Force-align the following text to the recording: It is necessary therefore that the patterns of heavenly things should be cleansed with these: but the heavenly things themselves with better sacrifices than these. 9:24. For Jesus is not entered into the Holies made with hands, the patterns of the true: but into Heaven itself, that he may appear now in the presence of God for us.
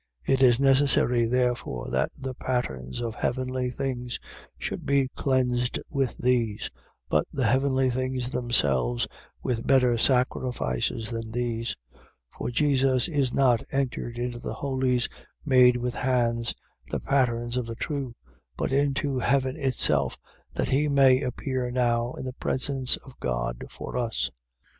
It 0.25 0.41
is 0.41 0.59
necessary 0.59 1.25
therefore 1.27 1.91
that 1.91 2.09
the 2.19 2.33
patterns 2.33 3.01
of 3.01 3.13
heavenly 3.13 3.69
things 3.69 4.19
should 4.57 4.83
be 4.83 5.09
cleansed 5.09 5.77
with 5.91 6.17
these: 6.17 6.71
but 7.07 7.27
the 7.31 7.45
heavenly 7.45 7.91
things 7.91 8.31
themselves 8.31 9.07
with 9.43 9.67
better 9.67 9.99
sacrifices 9.99 11.11
than 11.11 11.29
these. 11.29 11.75
9:24. 11.99 12.05
For 12.39 12.49
Jesus 12.49 13.07
is 13.09 13.31
not 13.31 13.61
entered 13.71 14.17
into 14.17 14.39
the 14.39 14.55
Holies 14.55 15.07
made 15.45 15.77
with 15.77 15.93
hands, 15.93 16.55
the 16.89 16.99
patterns 16.99 17.55
of 17.55 17.67
the 17.67 17.75
true: 17.75 18.15
but 18.57 18.73
into 18.73 19.19
Heaven 19.19 19.55
itself, 19.55 20.17
that 20.55 20.69
he 20.71 20.87
may 20.87 21.21
appear 21.21 21.69
now 21.69 22.13
in 22.13 22.25
the 22.25 22.33
presence 22.33 22.97
of 22.97 23.19
God 23.19 23.65
for 23.69 23.95
us. 23.99 24.31